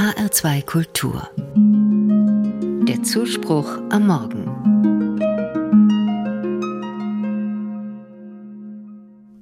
[0.00, 1.28] HR2 Kultur.
[2.88, 4.46] Der Zuspruch am Morgen.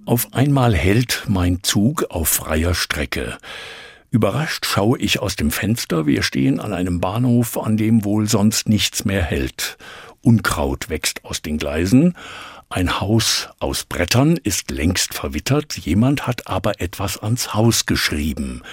[0.04, 3.38] Auf einmal hält mein Zug auf freier Strecke.
[4.10, 8.68] Überrascht schaue ich aus dem Fenster, wir stehen an einem Bahnhof, an dem wohl sonst
[8.68, 9.78] nichts mehr hält.
[10.22, 12.16] Unkraut wächst aus den Gleisen,
[12.68, 18.64] ein Haus aus Brettern ist längst verwittert, jemand hat aber etwas ans Haus geschrieben.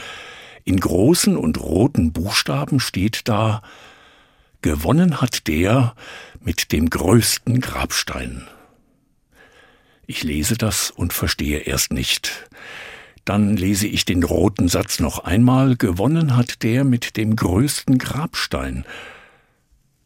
[0.65, 3.61] In großen und roten Buchstaben steht da
[4.63, 5.93] Gewonnen hat der
[6.41, 8.47] mit dem größten Grabstein.
[10.07, 12.49] Ich lese das und verstehe erst nicht.
[13.25, 15.75] Dann lese ich den roten Satz noch einmal.
[15.75, 18.85] Gewonnen hat der mit dem größten Grabstein.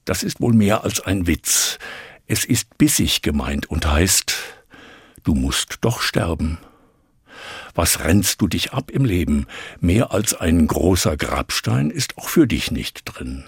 [0.03, 1.79] Das ist wohl mehr als ein Witz.
[2.27, 4.35] Es ist bissig gemeint und heißt,
[5.23, 6.57] du musst doch sterben.
[7.75, 9.47] Was rennst du dich ab im Leben?
[9.79, 13.45] Mehr als ein großer Grabstein ist auch für dich nicht drin.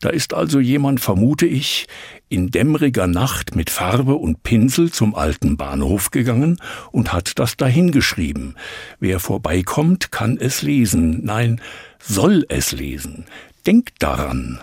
[0.00, 1.86] Da ist also jemand, vermute ich,
[2.28, 6.60] in dämmeriger Nacht mit Farbe und Pinsel zum alten Bahnhof gegangen
[6.92, 8.56] und hat das dahingeschrieben.
[9.00, 11.60] Wer vorbeikommt, kann es lesen, nein,
[11.98, 13.24] soll es lesen.
[13.66, 14.60] Denkt daran.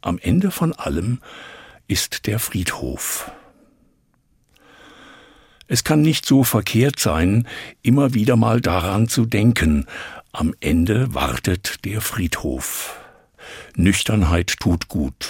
[0.00, 1.20] Am Ende von allem
[1.86, 3.30] ist der Friedhof.
[5.66, 7.48] Es kann nicht so verkehrt sein,
[7.82, 9.86] immer wieder mal daran zu denken,
[10.32, 12.96] am Ende wartet der Friedhof.
[13.76, 15.28] Nüchternheit tut gut.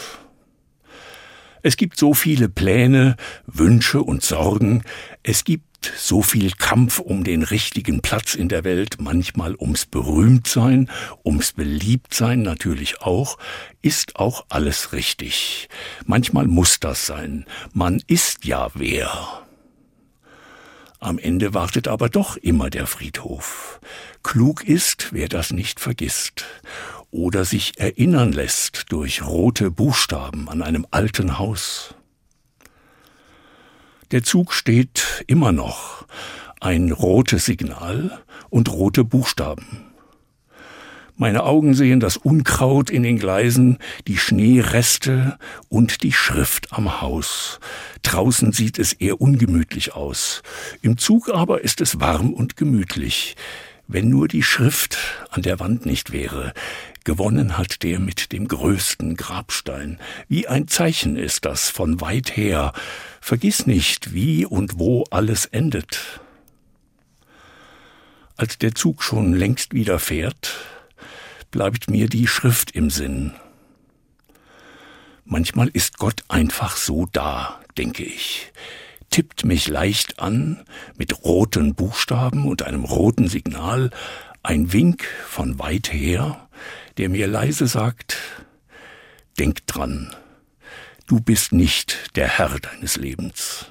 [1.63, 4.83] Es gibt so viele Pläne, Wünsche und Sorgen,
[5.23, 10.91] es gibt so viel Kampf um den richtigen Platz in der Welt, manchmal ums Berühmtsein,
[11.25, 13.39] ums Beliebtsein natürlich auch,
[13.83, 15.69] ist auch alles richtig.
[16.07, 17.47] Manchmal muss das sein.
[17.73, 19.44] Man ist ja wer.
[21.05, 23.79] Am Ende wartet aber doch immer der Friedhof.
[24.23, 26.47] Klug ist, wer das nicht vergisst
[27.11, 31.95] oder sich erinnern lässt durch rote Buchstaben an einem alten Haus.
[34.13, 36.07] Der Zug steht immer noch,
[36.63, 39.94] ein rotes Signal und rote Buchstaben.
[41.17, 45.39] Meine Augen sehen das Unkraut in den Gleisen, die Schneereste
[45.69, 47.61] und die Schrift am Haus.
[48.03, 50.43] Draußen sieht es eher ungemütlich aus.
[50.83, 53.37] Im Zug aber ist es warm und gemütlich.
[53.87, 54.99] Wenn nur die Schrift
[55.31, 56.53] an der Wand nicht wäre,
[57.05, 60.01] Gewonnen hat der mit dem größten Grabstein.
[60.27, 62.73] Wie ein Zeichen ist das von weit her.
[63.21, 66.21] Vergiss nicht, wie und wo alles endet.
[68.37, 70.74] Als der Zug schon längst wieder fährt,
[71.55, 73.33] bleibt mir die Schrift im Sinn.
[75.25, 78.51] Manchmal ist Gott einfach so da, denke ich,
[79.11, 80.65] tippt mich leicht an
[80.97, 83.91] mit roten Buchstaben und einem roten Signal,
[84.43, 86.49] ein Wink von weit her,
[86.97, 88.17] der mir leise sagt,
[89.39, 90.13] denk dran,
[91.07, 93.67] du bist nicht der Herr deines Lebens.